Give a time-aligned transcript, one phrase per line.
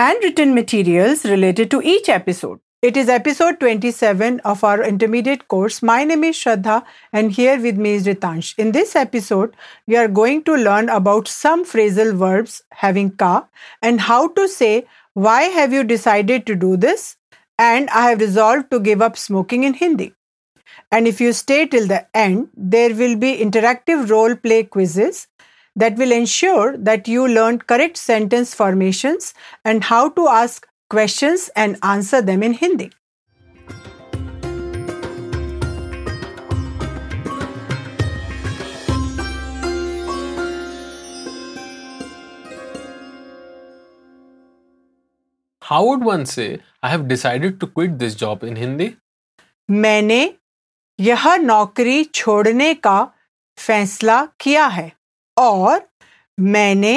[0.00, 2.58] and written materials related to each episode.
[2.80, 5.82] It is episode 27 of our intermediate course.
[5.82, 8.54] My name is Shraddha and here with me is Ritansh.
[8.58, 9.54] In this episode,
[9.86, 13.46] we are going to learn about some phrasal verbs having ka
[13.82, 17.18] and how to say why have you decided to do this
[17.58, 20.14] and I have resolved to give up smoking in Hindi.
[20.90, 25.26] And if you stay till the end, there will be interactive role play quizzes
[25.75, 31.77] that will ensure that you learn correct sentence formations and how to ask questions and
[31.83, 32.91] answer them in Hindi.
[45.61, 48.95] How would one say, I have decided to quit this job in Hindi?
[49.69, 50.33] मैंने
[50.99, 52.97] यह नौकरी छोड़ने का
[53.57, 54.91] फैसला किया है
[55.38, 55.88] और
[56.38, 56.94] मैंने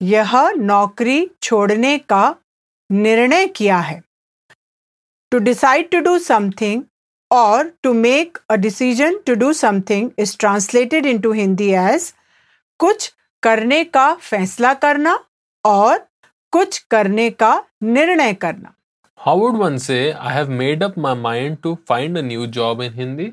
[0.00, 2.24] यह नौकरी छोड़ने का
[2.90, 4.02] निर्णय किया है
[5.32, 6.82] to decide to do something
[7.30, 12.12] और to make a decision to do something is translated into Hindi as
[12.80, 15.18] कुछ करने का फैसला करना
[15.64, 15.98] और
[16.52, 18.74] कुछ करने का निर्णय करना
[19.20, 22.80] How would one say, I have made up my mind to find a new job
[22.80, 23.26] in Hindi?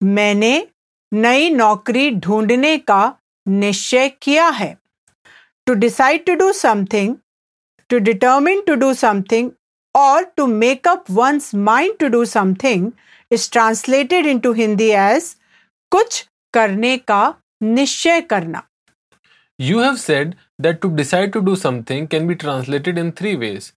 [0.00, 0.66] मैंने
[1.12, 3.00] नई नौकरी ढूँढने का
[3.46, 4.76] निश्चय किया है।
[5.66, 7.16] To decide to do something
[7.90, 9.50] to determine to do something
[9.94, 12.90] और to make up one's mind to do something
[13.30, 15.34] is translated into Hindi as
[15.92, 17.22] कुछ करने का
[17.62, 18.62] निश्चय करना।
[19.58, 23.72] You have said that to decide to do something can be translated in three ways.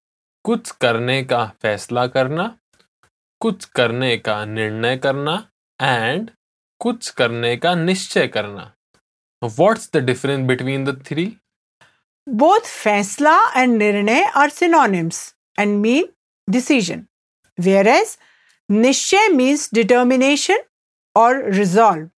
[0.45, 2.43] कुछ करने का फैसला करना,
[3.41, 5.33] कुछ करने का निर्णय करना
[5.79, 6.29] एंड
[6.81, 8.71] कुछ करने का निश्चय करना।
[9.39, 11.37] What's the difference between the three?
[12.25, 16.05] Both faisla and nirnay are synonyms and mean
[16.49, 17.07] decision,
[17.55, 18.17] whereas
[18.69, 20.57] nishay means determination
[21.15, 22.09] or resolve,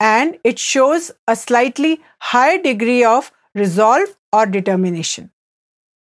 [0.00, 5.30] and it shows a slightly higher degree of resolve or determination.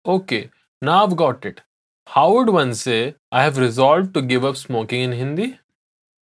[0.06, 0.50] Okay,
[0.80, 1.60] now I've got it.
[2.06, 5.58] How would one say, I have resolved to give up smoking in Hindi?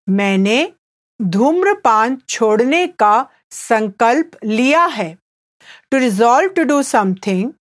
[0.09, 0.73] मैंने
[1.21, 5.17] धूम्रपान छोड़ने का संकल्प लिया है।
[5.91, 7.53] To resolve to do something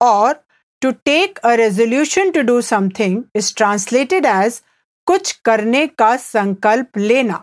[0.00, 0.42] और
[0.82, 4.60] to take a resolution to do something is translated as
[5.06, 7.42] कुछ करने का संकल्प लेना।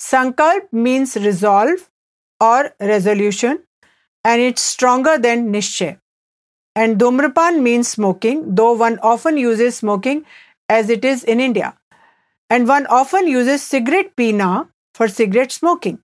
[0.00, 1.78] संकल्प मीन्स रिजॉल्व
[2.40, 3.58] और resolution
[4.24, 5.94] and it's stronger than निश्चय।
[6.76, 10.20] एंड धूम्रपान means smoking though one often uses smoking
[10.68, 11.72] as it is in India
[12.50, 14.54] and one often uses cigarette pina
[14.96, 15.98] for cigarette smoking.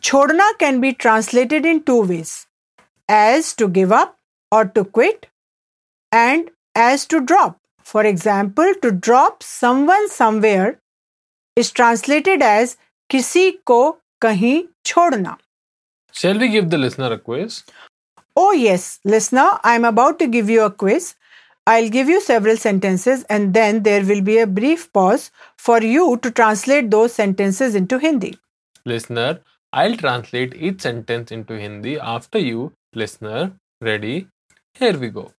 [0.00, 2.46] Chhodna can be translated in two ways
[3.08, 4.18] as to give up
[4.52, 5.26] or to quit,
[6.12, 7.58] and as to drop.
[7.92, 10.80] For example, to drop someone somewhere
[11.56, 12.76] is translated as
[13.10, 15.36] kisi ko kahi chhodna.
[16.12, 17.64] Shall we give the listener a quiz?
[18.36, 21.14] Oh, yes, listener, I am about to give you a quiz.
[21.67, 26.17] I'll give you several sentences and then there will be a brief pause for you
[26.17, 28.37] to translate those sentences into Hindi.
[28.85, 29.41] Listener,
[29.71, 32.73] I'll translate each sentence into Hindi after you.
[32.93, 34.27] Listener, ready?
[34.73, 35.31] Here we go.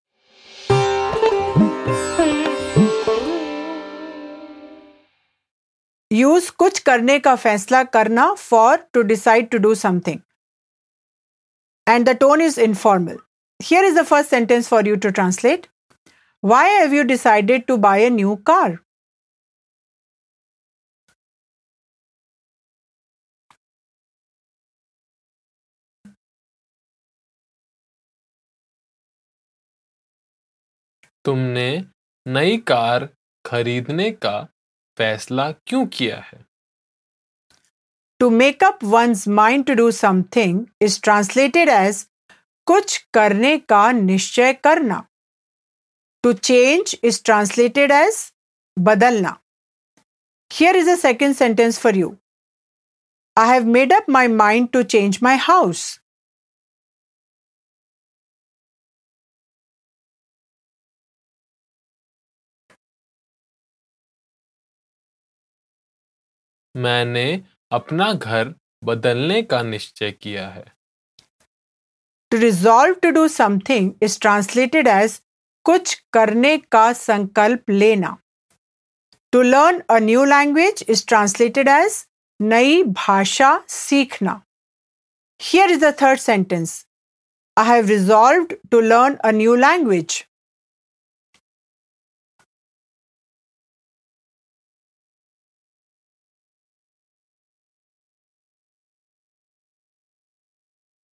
[6.11, 10.21] Use कुछ करने का फैसला करना for to decide to do something.
[11.87, 13.17] And the tone is informal.
[13.59, 15.67] Here is the first sentence for you to translate.
[16.42, 18.80] Why have you decided to buy a new car?
[31.24, 31.70] तुमने
[32.26, 33.08] नई car
[33.44, 34.36] खरीदने का
[34.98, 36.38] फैसला क्यों किया है
[38.20, 42.06] to make up one's mind to do something is translated as
[42.66, 45.04] कुछ करने का निश्चय करना
[46.24, 48.32] to change is translated as
[48.76, 49.36] बदलना
[50.50, 52.16] here is a second sentence for you
[53.36, 55.84] I have made up my mind to change my house
[66.74, 67.24] मैंने
[67.72, 68.54] अपना घर
[68.84, 70.64] बदलने का निश्चय किया है।
[72.30, 75.20] To resolve to do something is translated as
[75.68, 78.16] कुछ करने का संकल्प लेना।
[79.32, 82.04] To learn a new language is translated as
[82.40, 84.40] नई भाषा सीखना।
[85.40, 86.84] Here is the third sentence
[87.56, 90.24] I have resolve to learn a new language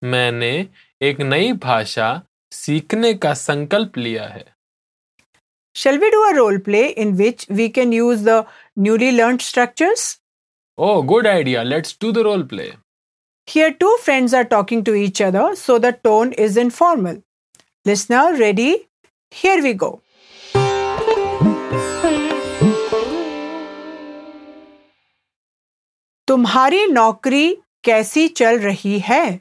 [0.02, 0.52] मैंने
[1.02, 2.08] एक नई भाषा
[2.54, 4.46] सीखने का संकल्प लिया है।
[5.76, 8.44] Shall we do a role play in which we can use the
[8.80, 10.06] newly learn structures
[10.78, 12.72] oh good idea let's do the role play
[13.48, 17.22] here two friends are talking to each other so the tone is informal
[17.86, 18.72] listener ready
[19.34, 20.00] here we go
[26.28, 27.48] तुम्हारी नौकरी
[27.84, 29.40] कैसी चल रही है?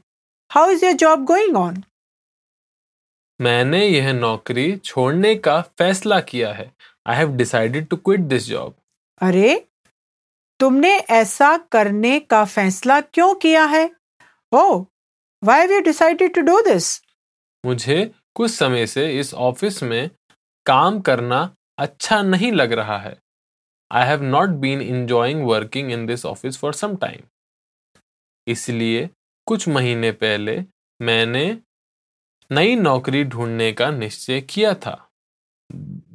[0.50, 1.82] How is your job going on
[3.42, 6.70] मैंने यह नौकरी छोड़ने का फैसला किया है।
[7.06, 8.74] I have decided to quit this job
[9.22, 9.64] अरे
[10.60, 13.90] तुमने ऐसा करने का फैसला क्यों किया है?
[14.52, 14.84] ओ
[15.44, 17.00] why have you decided to do this
[17.66, 20.10] मुझे कुछ समय से इस ऑफ़िस में
[20.66, 23.16] काम करना अच्छा नहीं लग रहा है।
[23.92, 27.20] I have not been enjoying working in this office for some time
[28.46, 29.08] इसलिए
[29.46, 30.64] कुछ महीने पहले
[31.00, 31.58] मैंने
[32.52, 35.10] नई नौकरी ढूँढने का निश्चय किया था।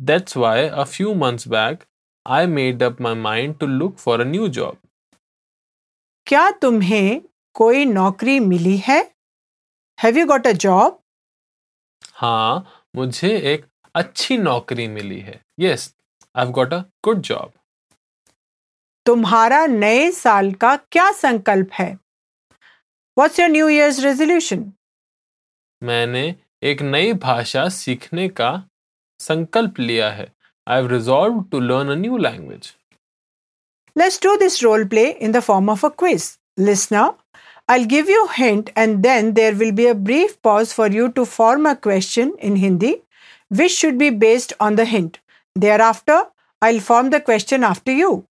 [0.01, 1.83] That's why a few months back
[2.27, 4.77] I made up my mind to look for a new job
[6.27, 7.21] क्या तुम्हें
[7.53, 8.99] कोई नौकरी मिली है?
[10.03, 10.99] Have you got a job
[12.13, 15.93] हाँ मुझे एक अच्छी नौकरी मिली है। Yes
[16.35, 17.51] I got a good job
[19.05, 21.97] तुम्हारा नए साल का क्या संकल्प है?
[23.17, 24.65] What's your New Year's resolution?
[25.83, 28.51] मैंने एक नई भाषा सीखने का
[29.19, 30.27] संकल्प लिया है।
[30.67, 32.73] I have resolve to learn a new language
[33.97, 37.11] let's do this role play in the form of a quiz listener
[37.69, 41.07] I will give you hint and then there will be a brief pause for you
[41.07, 42.95] to form a question in Hindi
[43.51, 45.17] which should be based on the hint
[45.57, 46.23] there after
[46.61, 48.23] I will form the question after you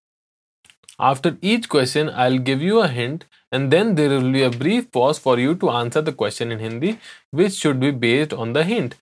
[1.00, 4.92] After each question, I'll give you a hint and then there will be a brief
[4.92, 7.00] pause for you to answer the question in Hindi,
[7.31, 8.95] which should be based on the hint.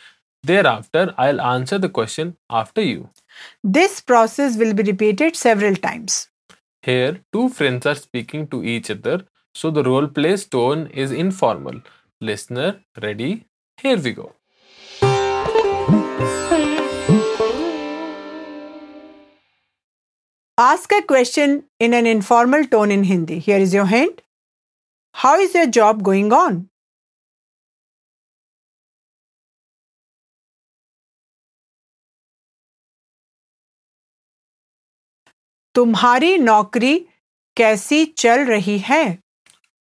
[0.43, 3.09] Thereafter, I'll answer the question after you.
[3.63, 6.27] This process will be repeated several times.
[6.81, 9.25] Here, two friends are speaking to each other,
[9.55, 11.81] so the role play tone is informal.
[12.19, 13.45] Listener, ready?
[13.81, 14.33] Here we go.
[20.57, 23.39] Ask a question in an informal tone in Hindi.
[23.39, 24.21] Here is your hint.
[25.15, 26.69] How is your job going on?
[35.75, 36.97] तुम्हारी नौकरी
[37.57, 39.03] कैसी चल रही है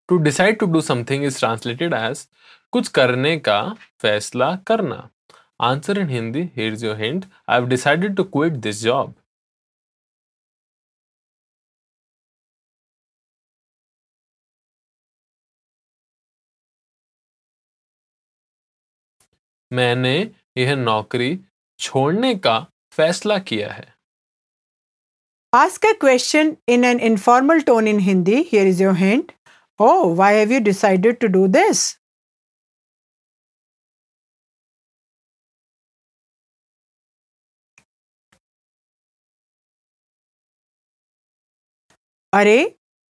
[0.09, 2.27] to decide to do something is translated as
[2.73, 3.61] कुछ करने का
[4.01, 5.07] फैसला करना
[5.69, 9.13] answer in Hindi here is your hint I have decided to quit this job
[19.71, 20.15] मैंने
[20.57, 21.37] यह नौकरी
[21.79, 22.59] छोड़ने का
[22.93, 23.93] फैसला किया है।
[25.53, 29.31] Ask a question in an informal tone in Hindi here is your hint
[29.79, 31.89] oh why have you decided to do this
[42.33, 42.57] अरे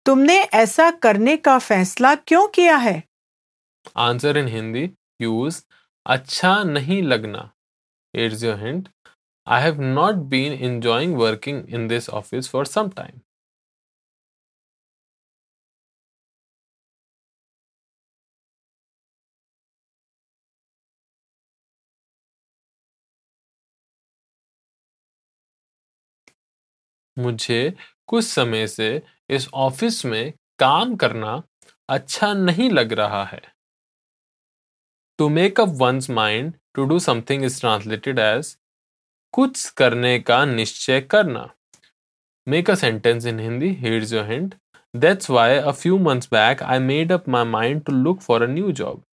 [0.07, 3.03] तुमने ऐसा करने का फैसला क्यों किया है?
[3.99, 4.89] आंसर इन हिंदी
[5.23, 5.61] यूज़
[6.07, 7.51] अच्छा नहीं लगना।
[8.15, 8.89] It's your hint
[9.47, 13.21] I have not been enjoying working in this office for some time
[27.17, 27.59] मुझे
[28.09, 28.89] कुछ समय से
[29.31, 31.43] इस ऑफ़िस में काम करना
[31.89, 33.41] अच्छा नहीं लग रहा है।
[35.21, 38.55] To make up one's mind to do something is translated as
[39.35, 41.43] कुछ करने का निश्चय करना।
[42.47, 44.55] Make a sentence in Hindi here your hint
[44.95, 48.47] that's why a few months back I made up my mind to look for a
[48.47, 49.05] new job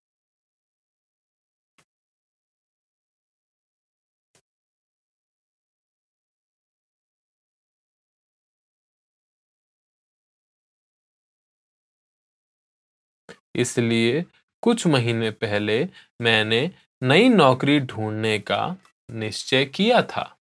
[13.56, 14.24] इसलिए
[14.62, 15.78] कुछ महीने पहले
[16.20, 16.60] मैंने
[17.02, 18.60] नई नौकरी ढूँढने का
[19.08, 20.32] निश्चय किया था।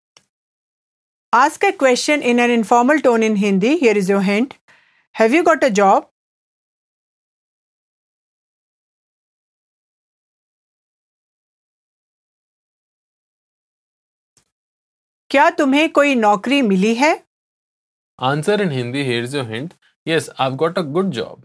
[1.33, 4.53] Ask a question in an informal tone in Hindi here is your hint
[5.15, 6.11] have you got a job
[15.31, 17.13] क्या तुम्हें कोई नौकरी मिली है?
[18.19, 19.73] Answer in Hindi here is your hint
[20.07, 21.43] yes I have got a good job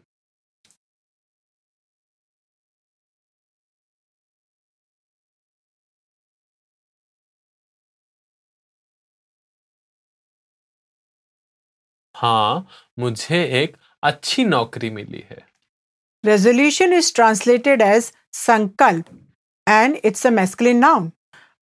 [12.21, 12.67] हाँ
[12.99, 15.39] मुझे एक अच्छी नौकरी मिली है।
[16.25, 19.07] रेजोल्यूशन इज़ ट्रांसलेटेड एज संकल्प
[19.67, 20.31] and it's a
[20.75, 21.11] noun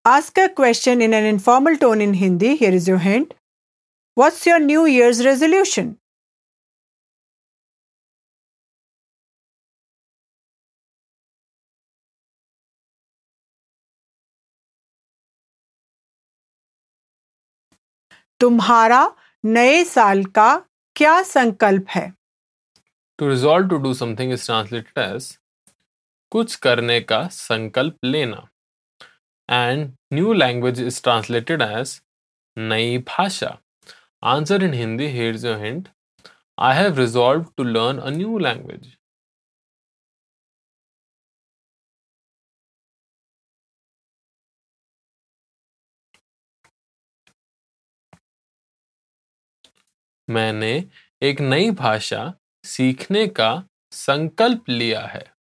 [0.05, 3.35] ask a question in an informal tone in Hindi here is your hint
[4.17, 5.95] what's your new year's resolution
[18.41, 19.03] तुम्हारा
[19.45, 20.57] नए साल का
[20.97, 22.13] क्या संकल्प है?
[23.19, 25.37] To resolve to do something is translated as
[26.33, 28.49] कुछ करने का संकल्प लेना।
[29.49, 32.01] And new language is translated as
[32.57, 33.57] नई भाषा।
[34.25, 35.89] Answer in Hindi here your hint
[36.59, 38.97] I have resolve to learn a new language
[50.31, 50.85] मैंने
[51.23, 55.39] एक नई भाषा सीखने का संकल्प लिया है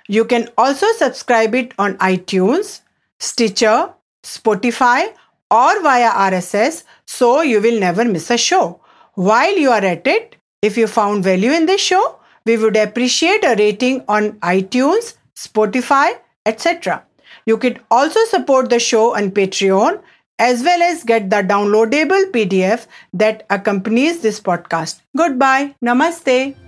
[0.08, 2.80] You can also subscribe it on iTunes,
[3.18, 5.12] Stitcher, Spotify,
[5.50, 8.80] or via RSS so you will never miss a show.
[9.14, 13.44] While you are at it, if you found value in this show, we would appreciate
[13.44, 17.04] a rating on iTunes, Spotify, etc.
[17.46, 20.00] You could also support the show on Patreon
[20.38, 25.00] as well as get the downloadable PDF that accompanies this podcast.
[25.16, 25.74] Goodbye.
[25.84, 26.61] Namaste.